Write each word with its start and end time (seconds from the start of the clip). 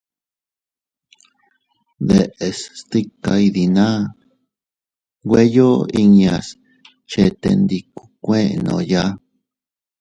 Deʼes 2.07 2.57
stika 2.79 3.31
iydinaa 3.43 3.99
nweyo 5.23 5.69
inñas 6.01 6.47
chetendikuukuennooya. 7.09 9.03